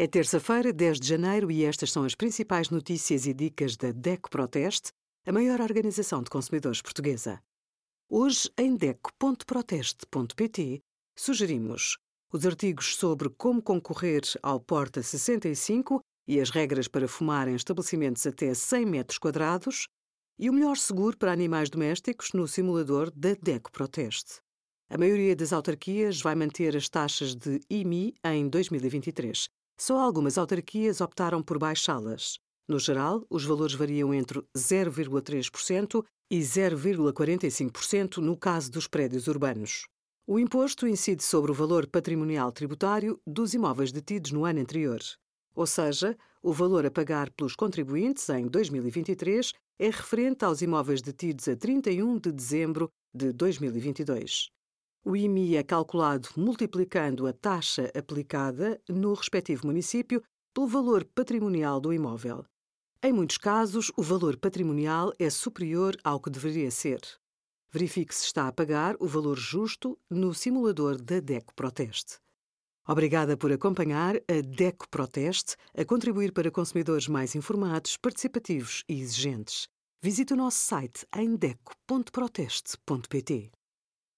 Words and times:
É 0.00 0.06
terça-feira, 0.06 0.72
10 0.72 1.00
de 1.00 1.08
janeiro, 1.08 1.50
e 1.50 1.64
estas 1.64 1.90
são 1.90 2.04
as 2.04 2.14
principais 2.14 2.70
notícias 2.70 3.26
e 3.26 3.34
dicas 3.34 3.76
da 3.76 3.90
DECO 3.90 4.30
Proteste, 4.30 4.92
a 5.26 5.32
maior 5.32 5.60
organização 5.60 6.22
de 6.22 6.30
consumidores 6.30 6.80
portuguesa. 6.80 7.42
Hoje, 8.08 8.48
em 8.56 8.76
DECO.proteste.pt, 8.76 10.78
sugerimos 11.18 11.98
os 12.32 12.46
artigos 12.46 12.94
sobre 12.94 13.28
como 13.28 13.60
concorrer 13.60 14.22
ao 14.40 14.60
Porta 14.60 15.02
65 15.02 16.00
e 16.28 16.40
as 16.40 16.50
regras 16.50 16.86
para 16.86 17.08
fumar 17.08 17.48
em 17.48 17.56
estabelecimentos 17.56 18.24
até 18.24 18.54
100 18.54 18.86
metros 18.86 19.18
quadrados 19.18 19.88
e 20.38 20.48
o 20.48 20.52
melhor 20.52 20.76
seguro 20.76 21.18
para 21.18 21.32
animais 21.32 21.68
domésticos 21.68 22.32
no 22.34 22.46
simulador 22.46 23.10
da 23.10 23.34
DECO 23.34 23.72
Proteste. 23.72 24.36
A 24.88 24.96
maioria 24.96 25.34
das 25.34 25.52
autarquias 25.52 26.20
vai 26.20 26.36
manter 26.36 26.76
as 26.76 26.88
taxas 26.88 27.34
de 27.34 27.58
IMI 27.68 28.14
em 28.24 28.48
2023 28.48 29.48
só 29.78 29.98
algumas 29.98 30.36
autarquias 30.36 31.00
optaram 31.00 31.42
por 31.42 31.58
baixá-las. 31.58 32.38
No 32.68 32.78
geral, 32.78 33.24
os 33.30 33.44
valores 33.44 33.74
variam 33.74 34.12
entre 34.12 34.42
0,3% 34.54 36.04
e 36.30 36.40
0,45% 36.40 38.18
no 38.18 38.36
caso 38.36 38.70
dos 38.70 38.86
prédios 38.86 39.26
urbanos. 39.26 39.86
O 40.26 40.38
imposto 40.38 40.86
incide 40.86 41.22
sobre 41.22 41.50
o 41.50 41.54
valor 41.54 41.86
patrimonial 41.86 42.52
tributário 42.52 43.18
dos 43.26 43.54
imóveis 43.54 43.90
detidos 43.90 44.32
no 44.32 44.44
ano 44.44 44.60
anterior. 44.60 45.00
Ou 45.54 45.66
seja, 45.66 46.14
o 46.42 46.52
valor 46.52 46.84
a 46.84 46.90
pagar 46.90 47.30
pelos 47.30 47.56
contribuintes 47.56 48.28
em 48.28 48.46
2023 48.46 49.54
é 49.78 49.86
referente 49.86 50.44
aos 50.44 50.60
imóveis 50.60 51.00
detidos 51.00 51.48
a 51.48 51.56
31 51.56 52.18
de 52.18 52.32
dezembro 52.32 52.90
de 53.14 53.32
2022. 53.32 54.50
O 55.04 55.16
IMI 55.16 55.56
é 55.56 55.62
calculado 55.62 56.28
multiplicando 56.36 57.26
a 57.26 57.32
taxa 57.32 57.90
aplicada 57.96 58.80
no 58.88 59.14
respectivo 59.14 59.66
município 59.66 60.22
pelo 60.52 60.66
valor 60.66 61.04
patrimonial 61.04 61.80
do 61.80 61.92
imóvel. 61.92 62.44
Em 63.02 63.12
muitos 63.12 63.38
casos, 63.38 63.92
o 63.96 64.02
valor 64.02 64.36
patrimonial 64.36 65.12
é 65.18 65.30
superior 65.30 65.96
ao 66.02 66.20
que 66.20 66.30
deveria 66.30 66.70
ser. 66.70 67.00
Verifique 67.70 68.14
se 68.14 68.24
está 68.24 68.48
a 68.48 68.52
pagar 68.52 68.96
o 68.98 69.06
valor 69.06 69.38
justo 69.38 69.98
no 70.10 70.34
simulador 70.34 71.00
da 71.00 71.20
DECO 71.20 71.54
Proteste. 71.54 72.18
Obrigada 72.86 73.36
por 73.36 73.52
acompanhar 73.52 74.16
a 74.16 74.40
DECO 74.42 74.88
Proteste 74.88 75.54
a 75.76 75.84
contribuir 75.84 76.32
para 76.32 76.50
consumidores 76.50 77.06
mais 77.06 77.36
informados, 77.36 77.96
participativos 77.96 78.82
e 78.88 79.00
exigentes. 79.00 79.68
Visite 80.02 80.32
o 80.32 80.36
nosso 80.36 80.58
site 80.58 81.06
em 81.14 81.36
deco.proteste.pt. 81.36 83.57